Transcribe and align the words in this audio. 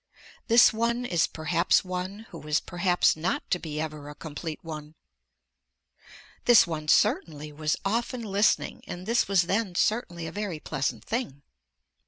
This 0.47 0.73
one 0.73 1.05
is 1.05 1.27
perhaps 1.27 1.85
one 1.85 2.25
who 2.31 2.41
is 2.47 2.59
perhaps 2.59 3.15
not 3.15 3.47
to 3.51 3.59
be 3.59 3.79
ever 3.79 4.09
a 4.09 4.15
complete 4.15 4.57
one. 4.63 4.95
This 6.45 6.65
one 6.65 6.87
certainly 6.87 7.51
was 7.51 7.77
often 7.85 8.23
listening 8.23 8.81
and 8.87 9.05
this 9.05 9.27
was 9.27 9.43
then 9.43 9.75
certainly 9.75 10.25
a 10.25 10.31
very 10.31 10.59
pleasant 10.59 11.05
thing. 11.05 11.43